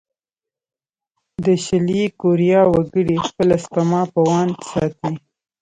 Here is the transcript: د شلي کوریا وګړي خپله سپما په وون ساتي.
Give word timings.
د 1.45 1.47
شلي 1.65 2.03
کوریا 2.21 2.61
وګړي 2.73 3.17
خپله 3.27 3.55
سپما 3.63 4.01
په 4.13 4.19
وون 4.27 4.49
ساتي. 4.71 5.13